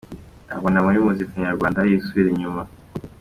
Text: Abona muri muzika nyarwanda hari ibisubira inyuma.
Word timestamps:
Abona 0.55 0.77
muri 0.85 0.97
muzika 1.05 1.33
nyarwanda 1.43 1.79
hari 1.81 1.89
ibisubira 1.91 2.27
inyuma. 2.31 2.61